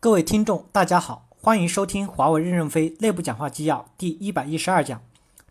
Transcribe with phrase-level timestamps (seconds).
[0.00, 5.02] 各位听众，大家好，欢迎收听华为任正非内部讲话纪要第一百一十二讲，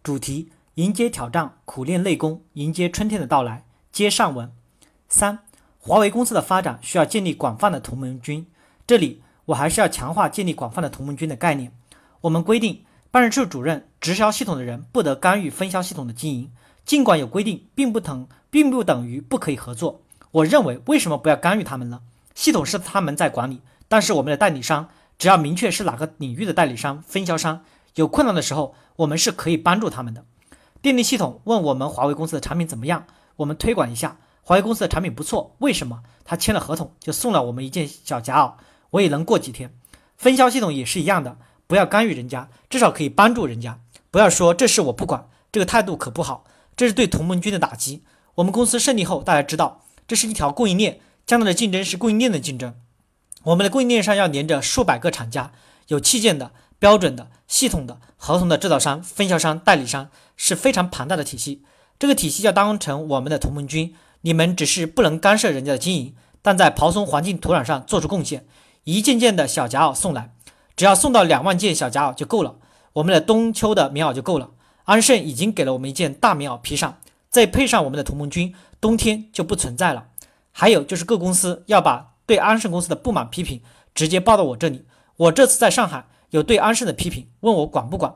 [0.01, 3.65] 主题：迎接挑战，苦练内功，迎接春天的到来。
[3.91, 4.49] 接上文
[5.09, 5.39] 三，
[5.79, 8.47] 华为公司的发展需要建立广泛的同盟军。
[8.87, 11.73] 这里我还是要强化建立广泛的同盟军的概念。
[12.21, 16.49] 我们规定，办事处主任、直销系统的人不得干预分销系统的经营。
[16.85, 19.99] 尽管有规定，并不等，并不等于不可以合作。
[20.31, 21.99] 我认为，为什么不要干预他们呢？
[22.33, 23.59] 系统是他们在管理。
[23.87, 27.63] 但是我们的代理商只要明确是哪个领域的代理商、分销商，
[27.95, 30.25] 有困难的时候，我们是可以帮助他们的。
[30.81, 33.05] 电力系统问我们华为公司的产品怎么样，
[33.37, 35.55] 我们推广一下，华为公司的产品不错。
[35.59, 36.03] 为什么？
[36.23, 38.53] 他签了合同就送了我们一件小夹袄，
[38.91, 39.73] 我也能过几天。
[40.17, 43.79] 分销系统也是一样的，不要干预人家，至少可以帮助人家。
[44.11, 46.43] 不要说这事我不管，这个态度可不好，
[46.75, 48.03] 这是对同盟军的打击。
[48.35, 52.75] 我们公司胜利后，大家知道这是一条供应链，将来的竞争是供应链的竞争。
[53.47, 55.53] 我们的供应链上要连着数百个厂家，
[55.87, 61.63] 有器件的、标准的、系统的、合同的制造商、分销商、代理商，是非常庞大的体系。
[61.97, 68.45] 这个体系要当成我们的同盟军，你们只是不能干涉人家的经营，但在刨松环境土壤上做出贡献。
[68.83, 70.33] 一件件的小夹袄送来，
[70.75, 72.55] 只要送到两万件小夹袄就够了，
[72.93, 74.51] 我们的冬秋的棉袄就够了。
[74.83, 80.07] 安盛已经给了我们一件大棉袄披上，再配上我们的同盟军，冬天就不存在了。
[80.51, 82.15] 还有就是各公司要把。
[82.27, 83.61] 对安盛公司的不满批评
[83.95, 84.85] 直接报到我这里。
[85.15, 88.13] 我这次在上海有对安盛的批评，问我管不管？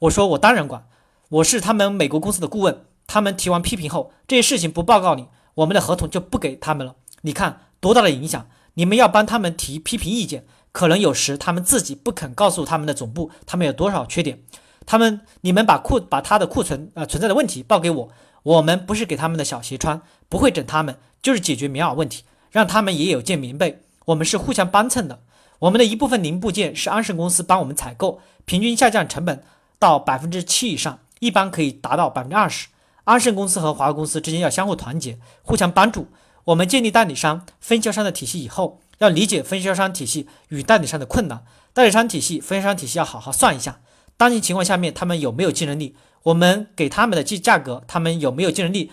[0.00, 0.88] 我说我当然管，
[1.28, 2.86] 我是他们美国公司的顾问。
[3.06, 6.94] 他们提完批评后，这些事情不报告你，我们的合同就不给他们了。
[7.22, 8.46] 你看多大的影响！
[8.74, 14.42] 你们要帮他们提批评意见，可能有时他们自己不肯告诉他们的总部，他们有多少缺点。
[14.86, 18.08] 他们你们把库把他的库存呃存在的问题报给我，
[18.44, 22.22] 我们不是给他们的小鞋穿，不会整他们，就是解决棉袄问题。
[22.50, 25.20] 让他们也有件棉被，我们是互相帮衬的。
[25.60, 29.42] 我们的一部分零部件是安盛公司帮我们采购，平均下降成本
[29.78, 32.68] 到百分之七以上，一般可以达到百分之二十。
[33.04, 36.08] 安盛公司和华为公司之间要相互团结，互相帮助。
[36.44, 43.80] 我们建立代理商、分销商的体系以后，要理解分销商体系与代理商的困难，代理商体系、分销商体系要好好算一下，
[44.16, 45.94] 当前情况下面他们有没有竞争力？
[46.22, 48.92] 我们给他们的价价格，他们有没有竞争力？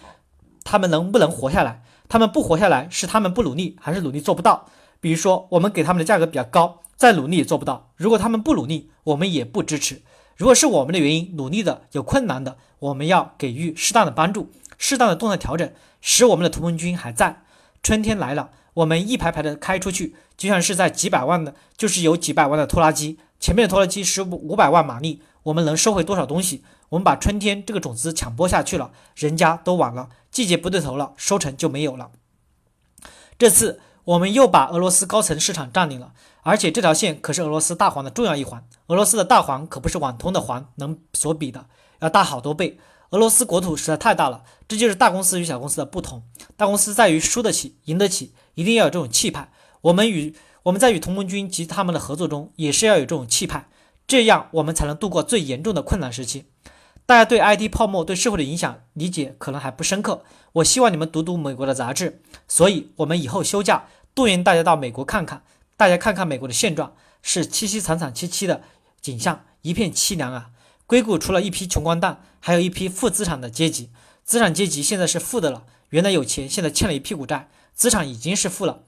[0.64, 1.84] 他们能不能活下来？
[2.09, 4.66] 他们不活下来，是他们不努力，还是努力做不到？
[5.00, 7.91] 比如说，我们给他们的价格比较高，再努力也做不到。
[7.95, 10.01] 如果他们不努力，我们也不支持。
[10.35, 17.44] 如果是我们的原因，努力的有困难的，我们要给予适当的帮助，适当的动态调整，使我们的同盟军还在。
[17.84, 26.63] 春天来了，我们一排排的开出去，就像是在几百万的，就是有几百万的拖拉机，前面的拖拉机是五五百万马力，我们能收回多少东西？
[26.90, 32.12] 我们把春天这个种子抢播下去了，人家都晚了，季节不对头了，收成就没有了。
[33.38, 38.68] 这次我们又把俄罗斯高层市场占领了，而且这条线可是俄罗斯大环的重要一环。
[38.88, 41.68] 俄罗斯的大环可不是网通的环能所比的，
[42.00, 42.78] 要大好多倍。
[43.12, 46.24] 俄罗斯国土实在太大了，这就是大公司与小公司的不同。
[46.57, 49.50] 大公司在于输得起、赢得起，一定要有这种气派。
[49.80, 53.69] 我们与我们在与同盟军及他们的合作中，也是要有这种气派，
[54.07, 56.45] 这样我们才能度过最严重的困难时期。
[57.06, 60.23] 大家对 IT 泡沫对社会的影响理解可能还不深刻，
[60.53, 62.22] 我希望你们读读美国的杂志。
[62.47, 65.44] 所以，我们以后休假，动员大家到美国看看，
[65.75, 68.62] 大家看看美国的现状，是凄凄惨惨戚戚的
[69.01, 70.50] 景象，一片凄凉啊！
[70.85, 73.89] 硅谷除了一批穷光蛋，还有一批负资产的阶级，
[74.24, 78.84] 资产阶级现在是负的了，原来有钱，现在欠了一屁股债，资产已经是负了。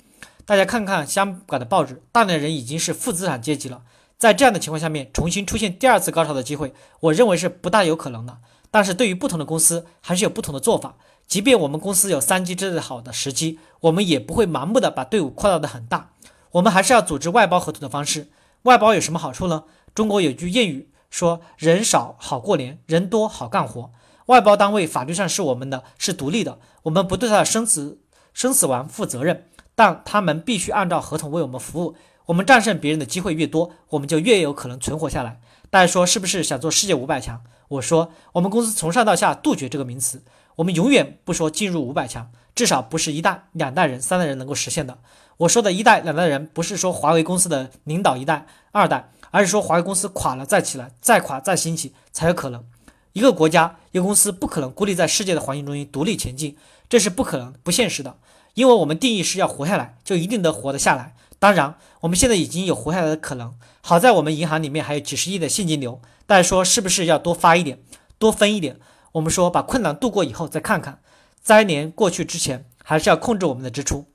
[0.46, 3.84] 大家看看香港的报纸，大量人已经是负资产阶级了。
[4.20, 8.40] 在这样的情况下面，重新出现第二次高潮的机会，我认为是不大有可能的。
[8.70, 10.96] 但是对于不同的公司，还是有不同的做法。
[11.26, 16.12] 即便我们公司有三级制的好的时机，我们也不会盲目的把队伍扩大的很大。
[16.52, 18.30] 我们还是要组织外包合同的方式。
[18.64, 19.64] 外包有什么好处呢？
[19.96, 23.92] 中国有句谚语说：“人少好过年，人多好干活。”
[24.28, 28.02] 外包单位法律上是我们的，是独立的，我们不对他的生死
[28.34, 31.96] 生死亡负责任，但他们必须按照合同为我们服务。
[32.30, 35.42] 我们战胜别人的机会越多，我们就越有可能存活下来。
[35.72, 37.42] 大家说是不是想做世界五百强？
[37.70, 40.22] 我说我们公司从上到下杜绝这个名词，
[40.58, 45.00] 我们永远不说进入五百强，至少不是一代、两代人、三代人能够实现的。
[45.38, 52.64] 我说的一代、两代人，不是说华为公司的领导一代、二代，而是说华为公司垮了再起来，再垮再兴起才有可能。
[53.14, 56.56] 一个国家、一个公司不可能孤立在世界的环境中心独立前进，
[56.88, 58.18] 这是不可能、不现实的。
[58.54, 61.16] 因为我们定义是要活下来，就一定得活得下来。
[61.40, 63.56] 当然，我们现在已经有活下来的可能。
[63.82, 66.02] 好在我们银行里面还有几十亿的现金流。
[66.28, 67.80] 大家说是不是要多发一点，
[68.18, 68.78] 多分一点？
[69.14, 71.00] 我们说把困难度过以后再看看，
[71.42, 74.06] 灾年过去之前，还是要控制我们的支出。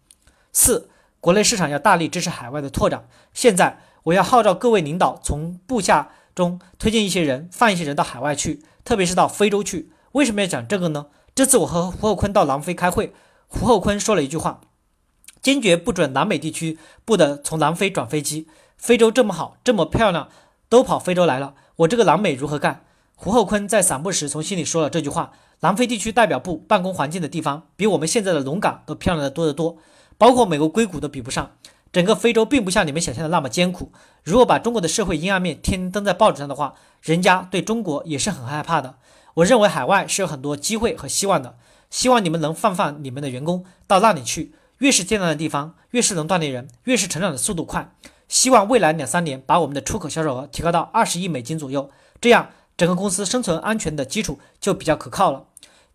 [0.52, 3.08] 四，国内市场要大力支持海外的拓展。
[3.32, 9.90] 现在我要号召各位领导从部下中推荐一些人，放一些人到海外去，特别是到非洲去。
[10.12, 11.06] 为什么要讲这个呢？
[11.34, 13.12] 这次我和胡厚昆到南非开会，
[13.48, 14.60] 胡厚昆说了一句话：
[15.44, 18.48] 坚决不准南美地区不得从南非转飞机。
[18.78, 20.30] 非洲这么好，这么漂亮，
[20.70, 22.82] 都跑非洲来了，我这个南美如何干？
[23.14, 25.32] 胡厚昆在散步时从心里说了这句话。
[25.60, 29.76] 南非地区代表部办公环境的地方，比我们现在的龙岗都漂亮的多得多，
[30.16, 31.50] 包括美国硅谷都比不上。
[31.92, 33.92] 整个非洲并不像你们想象的那么艰苦。
[34.22, 38.96] 如果把中国的社会阴暗面天天登在报纸上的话，人家对中国也是很害怕的。
[39.34, 41.56] 我认为海外是有很多机会和希望的，
[41.90, 44.54] 希望你们能放放你们的员工到那里去。
[44.84, 47.90] 越是艰难的地方，越是能锻炼人，越是成长的速度快。
[48.28, 51.90] 希望未来两三年把我们的出口销售额提高到二十亿美金左右，
[52.20, 55.44] 这样整个公司生存安全的基础就比较可靠了。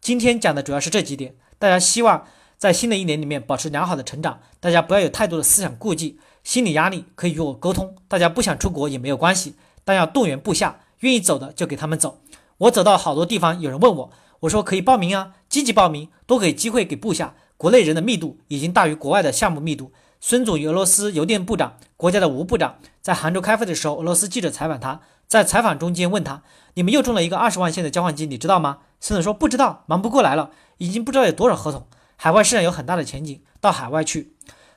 [0.01, 2.25] 今天讲的主要是这几点，大家希望
[2.57, 7.95] 在新的一年里面保持良好的成长，大家不要有太多的思想顾忌、心理压力，可以与我沟通。
[8.07, 9.53] 大家不想出国也没有关系，
[9.85, 12.21] 但要动员部下，愿意走的就给他们走。
[12.57, 17.35] 我走到好多地方，有人问我，我说可以报名啊，积极报名，多给机会给部下。
[17.59, 19.91] 国内人的密度已经大于国外的项目密度。
[20.21, 26.41] 孙总与俄罗斯邮电部长、国家的吴部长在杭州开会的时候，俄罗斯记者采访他，在采访中间问他
[26.75, 31.85] ：“你们又中了一个二十万线的交换机，你知道吗？”孙总说：“不知道，忙不过来了，已经不知道有多少合同。
[32.15, 34.31] 海外市场有很大的前景，到海外去，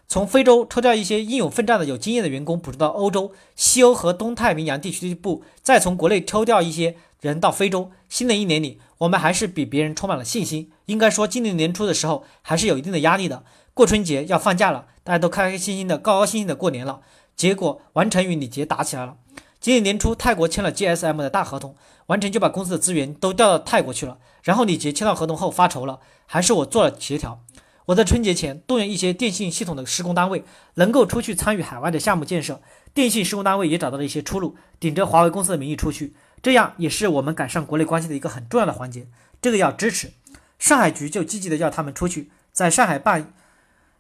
[0.09, 10.71] 从非洲抽调一些英勇奋战的有经验的员工，捕捉到欧洲、西欧和东太平洋地区的部，再从国内抽调一些。”人到非洲，新的一年里，我们还是比别人充满了信心。
[10.87, 13.45] 应该说，今年年初的时候还是有一定的压力的。
[13.75, 17.01] 过春节要放假了，大家都开开心心的、高高兴兴的过年了。
[17.35, 19.17] 结果，完成与李杰打起来了。
[19.61, 21.75] 今年年初，泰国签了 GSM 的大合同，
[22.07, 24.19] 完成就把公司的资源都调到泰国去了。
[24.43, 27.41] 然后李杰签到合同后发愁了，还是我做了协调。
[27.87, 30.45] 我在春节前动员一些电信系统的施工单位，
[30.75, 32.61] 能够出去参与海外的项目建设。
[32.95, 36.15] 电信施工单位也找到了一些出路，顶着华为公司的名义出去。
[36.43, 39.07] 这样也是我们改善国内关系的一个很重要的环节，
[39.41, 40.13] 这个要支持。
[40.59, 43.33] 上海局就积极的要他们出去，在上海办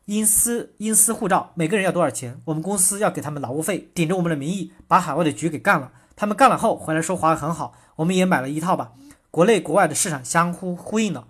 [0.06, 2.40] 英私英私护照，每个人要多少钱？
[2.46, 5.92] 我们公司要给他们劳务费，顶着我们的名义把海外的局给干了。
[6.16, 8.92] 他们干了后回来说华为很好，我们也买了一套吧。
[9.30, 11.26] 国内国外的市场相互呼应了，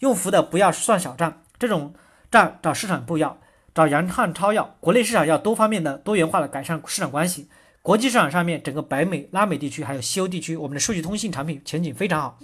[0.00, 1.94] 用福的不要算小账，这种
[2.30, 3.38] 账找市场部要，
[3.74, 4.76] 找杨汉超要。
[4.80, 7.48] 国内市场要多方面的多元化的改善市场关系。
[7.86, 12.40] 国际市场上面，整个北美、拉美地区还有西欧地区，我们的数据通信产品前景非常好，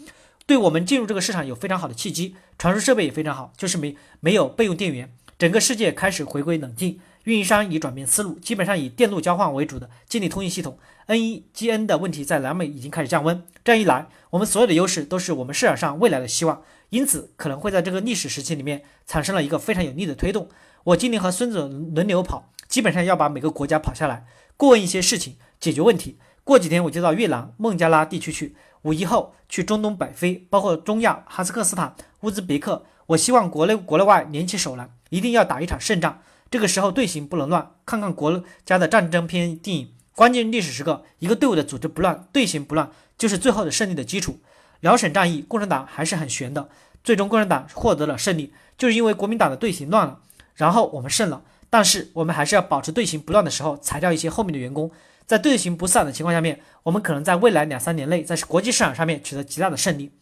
[0.46, 2.36] 对我们进入这个市场有非常好的契机。
[2.56, 5.12] 传输设备也非常好，就是没没有备用电源。
[5.36, 10.78] 整个世界开始回归冷静，运营商已转变思路，基本上以电路交换为主的建立通信系统。
[11.08, 16.62] NEGN 的问题在南美已经开始降温，这样一来，我们所有的优势都是我们市场上未来的希望。
[16.90, 20.48] 因此，可能会在这个历史时期里面产生了一个非常有利的推动。
[20.84, 24.24] 我今年和孙总轮流跑，基本上要把每个国家跑下来。
[24.56, 26.18] 过问一些事情，解决问题。
[26.44, 28.56] 过几天我就到越南孟加拉地区去。
[28.82, 32.84] 五一后去中东北非，包括中亚、哈萨克斯坦、乌兹别克。
[33.06, 36.20] 我希望国内国内外联起手来，一定要打一场胜仗。
[36.50, 37.70] 这个时候队形不能乱。
[37.86, 44.40] 看看国家的战争片电影，关键历史时刻，一个队伍的组织不乱，队形不乱，就是最后的胜利的基础。
[44.80, 46.68] 辽沈战役，共产党还是很悬的，
[47.04, 50.18] 最终共产党获得了胜利，就是因为国民党的队形乱了，
[50.56, 51.42] 然后我们胜了。
[51.72, 54.90] 但是我们还是要保持队形不乱的时候，裁掉一些后面的员工，
[55.24, 60.12] 在队形不散的情况下面，我们可能在未来两三年内，在国际市场上面取得极大的胜利。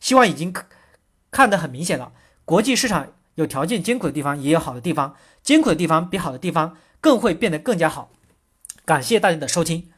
[0.00, 0.52] 希望已经
[1.30, 2.10] 看得很明显了，
[2.44, 5.14] 国际市场有条件艰苦的地方，也有好的地方，
[5.44, 8.10] 艰苦的地方比好的地方更会变得更加好。
[8.84, 9.88] 感谢大家的收听。